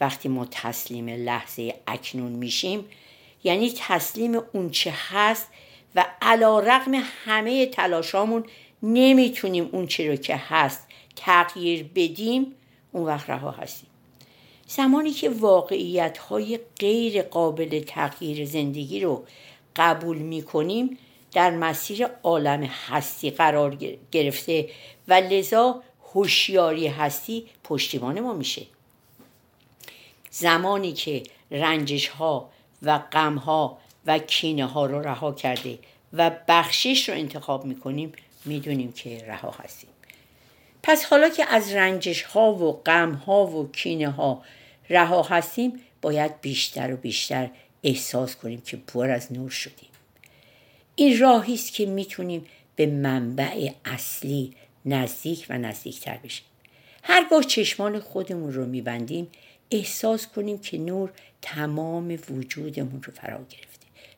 وقتی 0.00 0.28
ما 0.28 0.46
تسلیم 0.50 1.08
لحظه 1.08 1.74
اکنون 1.86 2.32
میشیم 2.32 2.84
یعنی 3.44 3.72
تسلیم 3.76 4.42
اونچه 4.52 4.94
هست 5.08 5.48
و 5.94 6.04
علا 6.22 6.60
رقم 6.60 7.02
همه 7.24 7.66
تلاشامون 7.66 8.44
نمی‌تونیم 8.82 9.68
اونچه 9.72 10.08
رو 10.08 10.16
که 10.16 10.36
هست 10.36 10.86
تغییر 11.16 11.90
بدیم 11.94 12.54
اون 12.92 13.04
وقت 13.04 13.30
رها 13.30 13.50
هستیم. 13.50 13.88
زمانی 14.66 15.10
که 15.10 15.30
واقعیت 15.30 16.18
های 16.18 16.58
غیر 16.78 17.22
قابل 17.22 17.80
تغییر 17.80 18.46
زندگی 18.46 19.00
رو 19.00 19.24
قبول 19.76 20.18
می‌کنیم 20.18 20.98
در 21.32 21.50
مسیر 21.50 22.06
عالم 22.06 22.62
هستی 22.62 23.30
قرار 23.30 23.78
گرفته 24.12 24.68
و 25.08 25.14
لذا 25.14 25.82
هوشیاری 26.14 26.86
هستی 26.86 27.46
پشتیبان 27.64 28.20
ما 28.20 28.32
میشه. 28.32 28.62
زمانی 30.30 30.92
که 30.92 31.22
رنجش 31.50 32.08
ها 32.08 32.50
و 32.82 32.98
غم 32.98 33.34
ها 33.34 33.78
و 34.06 34.18
کینه 34.18 34.66
ها 34.66 34.86
رو 34.86 35.00
رها 35.00 35.32
کرده 35.32 35.78
و 36.12 36.30
بخشش 36.48 37.08
رو 37.08 37.14
انتخاب 37.14 37.64
می‌کنیم 37.64 38.12
می‌دونیم 38.44 38.92
که 38.92 39.24
رها 39.26 39.50
هستیم. 39.50 39.90
پس 40.82 41.04
حالا 41.04 41.28
که 41.28 41.44
از 41.44 41.72
رنجش 41.72 42.22
ها 42.22 42.52
و 42.54 42.72
غم 42.72 43.12
ها 43.12 43.46
و 43.46 43.70
کینه 43.72 44.10
ها 44.10 44.42
رها 44.90 45.22
هستیم 45.22 45.80
باید 46.02 46.40
بیشتر 46.40 46.94
و 46.94 46.96
بیشتر 46.96 47.50
احساس 47.82 48.36
کنیم 48.36 48.60
که 48.60 48.76
پر 48.76 49.10
از 49.10 49.32
نور 49.32 49.50
شدیم. 49.50 49.88
این 50.96 51.18
راهی 51.18 51.54
است 51.54 51.72
که 51.72 51.86
می‌تونیم 51.86 52.46
به 52.76 52.86
منبع 52.86 53.70
اصلی 53.84 54.54
نزدیک 54.84 55.46
و 55.48 55.58
نزدیکتر 55.58 56.16
بشیم. 56.16 56.44
هرگاه 57.02 57.42
چشمان 57.42 58.00
خودمون 58.00 58.52
رو 58.52 58.66
میبندیم 58.66 59.28
احساس 59.70 60.26
کنیم 60.26 60.58
که 60.58 60.78
نور 60.78 61.12
تمام 61.42 62.18
وجودمون 62.30 63.02
رو 63.02 63.12
فرا 63.12 63.38
گرفته 63.50 63.73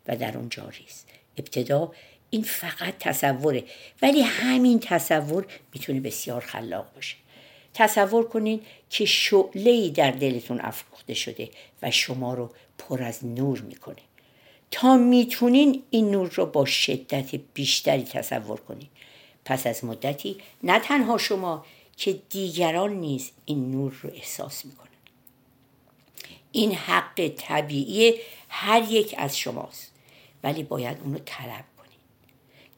و 0.08 0.16
در 0.16 0.38
اون 0.38 0.48
جاری 0.48 0.84
است. 0.88 1.08
ابتدا 1.38 1.92
این 2.30 2.42
فقط 2.42 2.94
تصوره 2.98 3.64
ولی 4.02 4.20
همین 4.20 4.80
تصور 4.80 5.46
می‌تونه 5.74 6.00
بسیار 6.00 6.40
خلاق 6.40 6.94
باشه. 6.94 7.16
تصور 7.74 8.28
کنین 8.28 8.60
که 8.90 9.04
شعله 9.04 9.88
در 9.88 10.10
دلتون 10.10 10.60
افروخته 10.60 11.14
شده 11.14 11.50
و 11.82 11.90
شما 11.90 12.34
رو 12.34 12.50
پر 12.78 13.02
از 13.02 13.26
نور 13.26 13.60
می‌کنه. 13.60 14.02
تا 14.70 14.96
می‌تونین 14.96 15.82
این 15.90 16.10
نور 16.10 16.30
رو 16.34 16.46
با 16.46 16.64
شدت 16.64 17.34
بیشتری 17.54 18.02
تصور 18.02 18.60
کنین. 18.60 18.88
پس 19.44 19.66
از 19.66 19.84
مدتی 19.84 20.36
نه 20.62 20.78
تنها 20.78 21.18
شما 21.18 21.66
که 21.96 22.20
دیگران 22.28 22.92
نیز 22.92 23.30
این 23.44 23.70
نور 23.70 23.96
رو 24.02 24.10
احساس 24.14 24.64
می‌کنن. 24.64 24.86
این 26.52 26.74
حق 26.74 27.28
طبیعی 27.36 28.14
هر 28.48 28.82
یک 28.90 29.14
از 29.18 29.38
شماست. 29.38 29.92
ولی 30.46 30.62
باید 30.62 30.98
اونو 31.04 31.18
طلب 31.18 31.64
کنید 31.78 31.98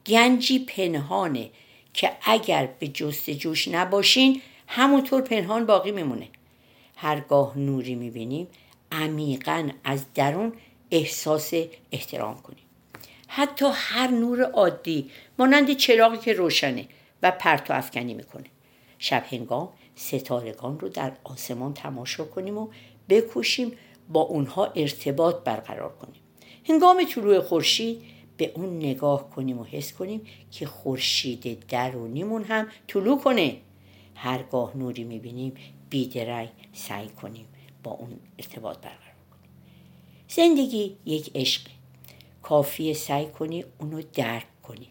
گنجی 0.05 0.59
پنهانه 0.59 1.49
که 1.93 2.11
اگر 2.21 2.69
به 2.79 2.87
جستجوش 2.87 3.67
نباشین 3.67 4.41
همونطور 4.67 5.21
پنهان 5.21 5.65
باقی 5.65 5.91
میمونه. 5.91 6.27
هرگاه 6.95 7.57
نوری 7.57 7.95
می‌بینیم 7.95 8.47
عمیقا 8.91 9.69
از 9.83 10.05
درون 10.13 10.53
احساس 10.91 11.53
احترام 11.91 12.41
کنیم. 12.41 12.63
حتی 13.27 13.65
هر 13.73 14.07
نور 14.07 14.41
عادی 14.41 15.11
مانند 15.39 15.73
چراغی 15.73 16.17
که 16.17 16.33
روشنه 16.33 16.87
و 17.23 17.31
پرتو 17.31 17.73
افکنی 17.73 18.13
می‌کنه. 18.13 18.45
شب 18.99 19.25
هنگام 19.31 19.69
ستارگان 19.95 20.79
رو 20.79 20.89
در 20.89 21.11
آسمان 21.23 21.73
تماشا 21.73 22.25
کنیم 22.25 22.57
و 22.57 22.69
بکوشیم 23.09 23.71
با 24.09 24.21
اونها 24.21 24.65
ارتباط 24.65 25.35
برقرار 25.43 25.95
کنیم. 25.95 26.21
هنگام 26.69 27.03
طلوع 27.03 27.39
خورشید 27.39 28.01
به 28.37 28.51
اون 28.55 28.77
نگاه 28.77 29.29
کنیم 29.29 29.59
و 29.59 29.63
حس 29.63 29.93
کنیم 29.93 30.21
که 30.51 30.65
خورشید 30.65 31.67
درونیمون 31.67 32.43
هم 32.43 32.67
طلوع 32.87 33.19
کنه. 33.19 33.57
هرگاه 34.15 34.77
نوری 34.77 35.03
می‌بینیم 35.03 35.53
بیدرنگ 35.89 36.49
سعی 36.73 37.07
کنیم 37.07 37.45
با 37.83 37.91
اون 37.91 38.19
ارتباط 38.39 38.77
برقرار 38.77 39.15
کنیم. 39.31 39.49
زندگی 40.27 40.97
یک 41.05 41.31
عشق. 41.35 41.61
کافی 42.43 42.93
سعی 42.93 43.27
کنی 43.27 43.65
اونو 43.79 44.01
درک 44.13 44.61
کنی. 44.63 44.87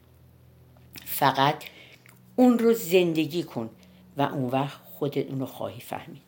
فقط 1.05 1.65
اون 2.37 2.59
رو 2.59 2.73
زندگی 2.73 3.43
کن 3.43 3.71
و 4.17 4.23
اون 4.23 4.45
وقت 4.45 4.81
خودت 4.85 5.31
اونو 5.31 5.47
خواهی 5.47 5.81
فهمید. 5.81 6.23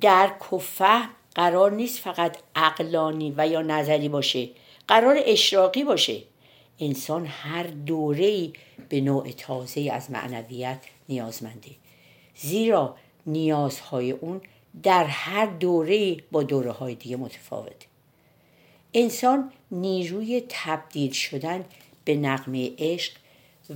درک 0.00 0.52
و 0.52 0.58
فهم 0.58 1.08
قرار 1.38 1.72
نیست 1.72 1.98
فقط 1.98 2.36
عقلانی 2.56 3.34
و 3.36 3.48
یا 3.48 3.62
نظری 3.62 4.08
باشه 4.08 4.48
قرار 4.88 5.16
اشراقی 5.24 5.84
باشه. 5.84 6.22
انسان 6.80 7.26
هر 7.26 7.62
دوره 7.62 8.50
به 8.88 9.00
نوع 9.00 9.30
تازه 9.30 9.90
از 9.92 10.10
معنویت 10.10 10.78
نیازمنده. 11.08 11.70
زیرا 12.34 12.96
نیازهای 13.26 14.10
اون 14.10 14.40
در 14.82 15.04
هر 15.04 15.46
دوره 15.46 16.16
با 16.32 16.42
دوره 16.42 16.70
های 16.70 16.94
دیگه 16.94 17.16
متفاوته 17.16 17.86
انسان 18.94 19.52
نیروی 19.70 20.42
تبدیل 20.48 21.12
شدن 21.12 21.64
به 22.04 22.14
نقمه 22.14 22.72
عشق 22.78 23.12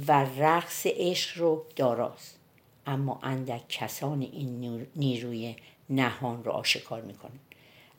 و 0.08 0.26
رقص 0.38 0.86
عشق 0.86 1.38
رو 1.38 1.64
داراست. 1.76 2.38
اما 2.86 3.20
اندک 3.22 3.68
کسان 3.68 4.22
این 4.22 4.86
نیروی 4.96 5.56
نهان 5.90 6.44
رو 6.44 6.52
آشکار 6.52 7.00
می‌کنن 7.00 7.38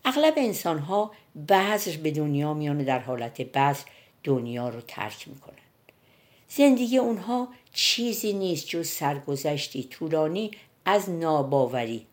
اغلب 0.06 0.34
انسان 0.38 0.80
ها 0.80 1.12
بذر 1.50 1.98
به 1.98 2.12
دنیا 2.12 2.54
میان 2.54 2.78
در 2.78 3.00
حالت 3.00 3.42
بذر 3.42 3.84
دنیا 4.24 4.70
رو 4.70 4.82
ترک 4.82 5.28
می‌کنن. 5.28 5.54
زندگی 6.50 6.98
اونها 6.98 7.48
چیزی 7.74 8.34
نیست 8.34 8.68
جز 8.68 8.88
سرگذشتی 8.88 9.84
طولانی 9.84 10.52
از 10.86 11.10
ناباوری. 11.10 12.06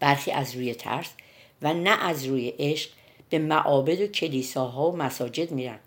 برخی 0.00 0.30
از 0.30 0.54
روی 0.54 0.74
ترس 0.74 1.10
و 1.62 1.74
نه 1.74 1.90
از 1.90 2.24
روی 2.24 2.52
عشق 2.58 2.90
به 3.30 3.38
معابد 3.38 4.00
و 4.00 4.06
کلیساها 4.06 4.90
و 4.90 4.96
مساجد 4.96 5.50
میرن. 5.50 5.78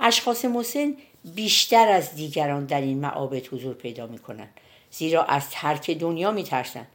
اشخاص 0.00 0.44
مسن 0.44 0.94
بیشتر 1.24 1.88
از 1.88 2.14
دیگران 2.14 2.64
در 2.64 2.80
این 2.80 2.98
معابد 2.98 3.46
حضور 3.46 3.74
پیدا 3.74 4.06
می‌کنن 4.06 4.48
زیرا 4.90 5.24
از 5.24 5.50
ترک 5.50 5.90
دنیا 5.90 6.30
میترسن. 6.30 6.86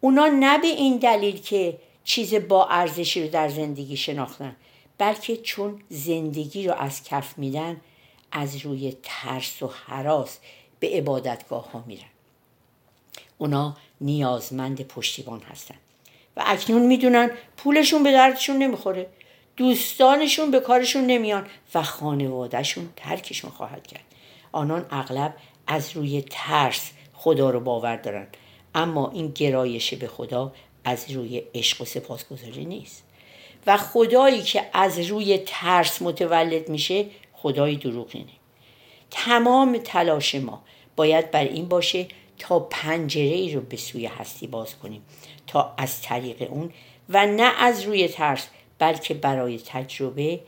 اونا 0.00 0.26
نه 0.26 0.58
به 0.58 0.66
این 0.66 0.96
دلیل 0.96 1.40
که 1.40 1.78
چیز 2.04 2.34
با 2.34 2.66
ارزشی 2.66 3.22
رو 3.22 3.28
در 3.28 3.48
زندگی 3.48 3.96
شناختن 3.96 4.56
بلکه 4.98 5.36
چون 5.36 5.82
زندگی 5.88 6.66
رو 6.68 6.74
از 6.74 7.04
کف 7.04 7.38
میدن 7.38 7.80
از 8.32 8.56
روی 8.56 8.96
ترس 9.02 9.62
و 9.62 9.66
حراس 9.86 10.38
به 10.80 10.88
عبادتگاه 10.88 11.70
ها 11.72 11.84
میرن. 11.86 12.04
اونا 13.38 13.76
نیازمند 14.00 14.82
پشتیبان 14.82 15.40
هستن 15.40 15.74
و 16.36 16.42
اکنون 16.46 16.86
می‌دونن 16.86 17.30
پولشون 17.56 18.02
به 18.02 18.12
دردشون 18.12 18.56
نمی‌خوره 18.56 19.06
دوستانشون 19.56 20.50
به 20.50 20.60
کارشون 20.60 21.06
نمیان 21.06 21.46
و 21.74 21.82
خانوادهشون 21.82 22.88
ترکشون 22.96 23.50
خواهد 23.50 23.86
کرد. 23.86 24.04
آنان 24.52 24.86
اغلب 24.90 25.36
از 25.66 25.96
روی 25.96 26.24
ترس 26.30 26.90
خدا 27.14 27.50
رو 27.50 27.60
باور 27.60 27.96
دارن 27.96 28.26
اما 28.74 29.10
این 29.10 29.30
گرایش 29.30 29.94
به 29.94 30.06
خدا 30.06 30.52
از 30.84 31.10
روی 31.10 31.42
عشق 31.54 31.80
و 31.80 31.84
سپاسگزاری 31.84 32.64
نیست. 32.64 33.04
و 33.66 33.76
خدایی 33.76 34.42
که 34.42 34.66
از 34.72 34.98
روی 34.98 35.38
ترس 35.46 36.02
متولد 36.02 36.68
میشه 36.68 37.06
خدای 37.32 37.76
دروغینه. 37.76 38.32
تمام 39.10 39.78
تلاش 39.78 40.34
ما 40.34 40.62
باید 40.96 41.30
بر 41.30 41.44
این 41.44 41.68
باشه 41.68 42.06
تا 42.38 42.60
پنجره 42.60 43.22
ای 43.22 43.52
رو 43.52 43.60
به 43.60 43.76
سوی 43.76 44.06
هستی 44.06 44.46
باز 44.46 44.78
کنیم. 44.78 45.02
تا 45.46 45.74
از 45.78 46.02
طریق 46.02 46.50
اون 46.50 46.70
و 47.08 47.26
نه 47.26 47.52
از 47.58 47.82
روی 47.82 48.08
ترس 48.08 48.48
بلکه 48.78 49.14
برای 49.14 49.58
تجربه 49.58 50.40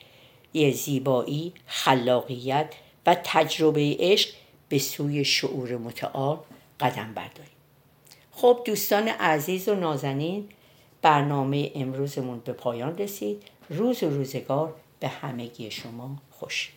زیبایی 0.73 1.53
خلاقیت 1.67 2.75
و 3.07 3.17
تجربه 3.25 3.97
عشق 4.01 4.29
به 4.69 4.79
سوی 4.79 5.25
شعور 5.25 5.77
متعال 5.77 6.39
قدم 6.81 7.15
برداریم. 7.15 7.56
خب 8.39 8.63
دوستان 8.65 9.09
عزیز 9.09 9.69
و 9.69 9.75
نازنین 9.75 10.49
برنامه 11.03 11.73
امروزمون 11.75 12.39
به 12.45 12.53
پایان 12.53 12.99
رسید. 12.99 13.43
روز 13.71 14.03
و 14.03 14.11
روزگار 14.11 14.75
به 15.01 15.09
همگی 15.09 15.71
شما 15.71 16.17
خوش. 16.31 16.76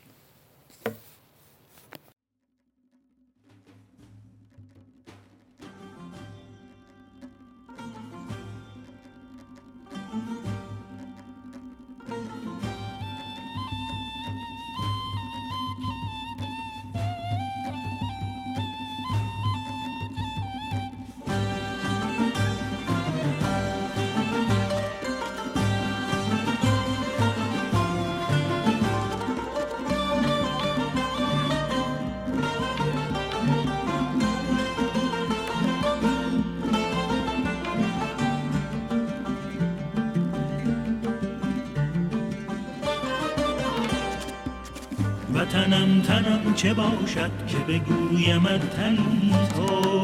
وطنم 45.70 46.02
تنم 46.02 46.54
چه 46.56 46.74
باشد 46.74 47.32
که 47.48 47.58
بگویمت 47.58 48.70
تنی 48.76 49.34
تو 49.56 50.02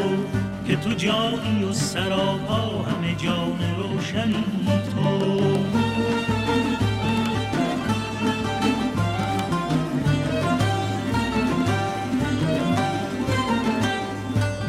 که 0.67 0.75
تو 0.75 0.93
جانی 0.93 1.63
و 1.69 1.73
سراپا 1.73 2.83
همه 2.83 3.15
جان 3.15 3.59
روشنی 3.77 4.43
تو. 4.65 5.25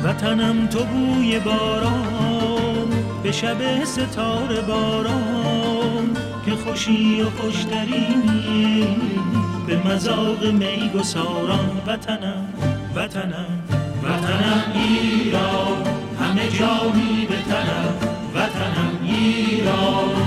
وطنم 0.05 0.67
تو 0.67 0.85
بوی 0.85 1.39
باران 1.39 2.89
به 3.23 3.33
شب 3.33 3.85
ستاره 3.85 4.61
باران 4.61 6.17
که 6.47 6.51
خوشی 6.51 7.23
و 7.23 7.31
خوشترینی 7.31 8.97
به 9.67 9.77
مذاق 9.77 10.45
می 10.45 10.91
گساران 10.95 11.83
وطنم 11.87 12.49
وطنم 12.97 13.63
وطنم 14.05 14.73
ایران. 14.75 15.83
همه 16.21 16.49
جانی 16.49 17.27
به 17.29 17.37
تنم 17.37 17.95
وطنم 18.35 18.99
ایران. 19.05 20.26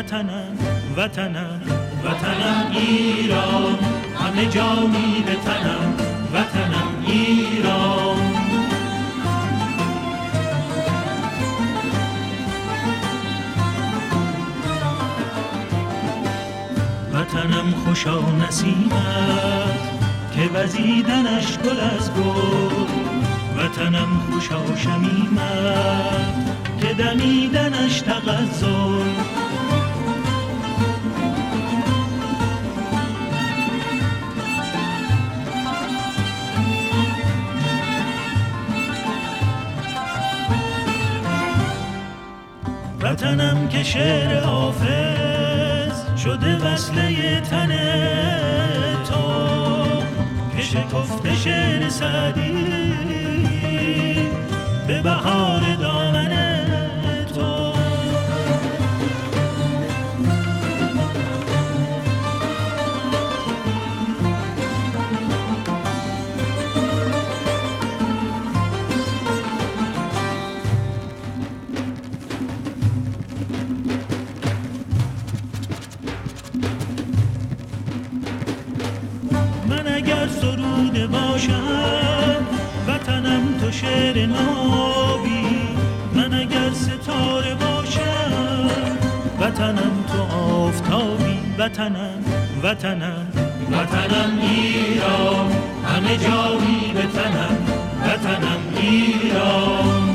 وطنم 0.00 0.58
وطنم 0.96 1.60
وطنم 2.04 2.70
ایران. 2.72 3.78
همه 4.20 4.46
جانی 4.46 5.24
به 5.26 5.34
تنم 5.34 5.94
وطنم 6.34 7.04
ایران. 7.06 8.16
وطنم 17.12 17.74
خوشا 17.84 18.20
نسیمت 18.48 19.80
که 20.34 20.50
وزیدنش 20.54 21.58
گل 21.58 21.80
از 21.80 22.10
گل. 22.14 22.86
وطنم 23.56 24.20
خوشا 24.30 24.76
شمیمت 24.76 26.50
که 26.80 26.94
دمیدنش 26.94 28.00
تغزل 28.00 29.39
شعر 43.82 44.40
حافظ 44.40 46.20
شده 46.24 46.56
وصله 46.56 47.40
تن 47.40 47.68
تو. 49.04 49.22
که 50.56 50.62
شکفته 50.62 51.34
شعر 51.34 51.88
سعدی 51.88 52.52
به 54.86 55.02
بهار 55.02 55.74
دامن 55.80 56.29
باشم 81.40 82.46
وطنم 82.88 83.58
تو 83.60 83.70
شعر 83.70 84.26
نابی. 84.26 85.46
من 86.14 86.34
اگر 86.34 86.70
ستاره 86.72 87.54
باشم 87.54 88.98
وطنم 89.40 90.04
تو 90.12 90.36
آفتابی. 90.36 91.38
وطنم 91.58 92.24
وطنم 92.62 93.26
وطنم 93.72 94.38
ایران. 94.40 95.52
همه 95.84 96.16
جایی 96.16 96.92
به 96.94 97.02
تنم 97.02 97.56
وطنم 98.04 98.60
ایران. 98.80 100.09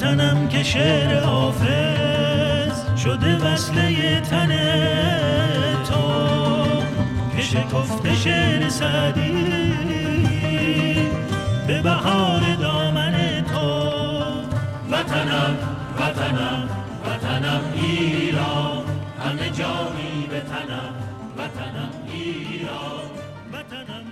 وطنم 0.00 0.48
که 0.48 0.62
شعر 0.62 1.20
حافظ 1.20 2.96
شده 3.04 3.36
وصله 3.36 4.20
تن 4.20 4.48
تو 5.84 6.02
که 7.36 7.42
شکفته 7.42 8.14
شعر 8.14 8.68
سعدی 8.68 9.44
به 11.66 11.82
بهار 11.82 12.40
دامن 12.60 13.44
تو. 13.44 13.90
وطنم 14.90 15.56
وطنم 15.98 16.68
وطنم 17.06 17.60
ایران 17.74 18.84
همه 19.24 19.50
جانی 19.50 20.26
به 20.30 20.40
تنم 20.40 20.94
وطنم 21.38 21.90
ایران 22.12 23.10
وطنم 23.52 24.09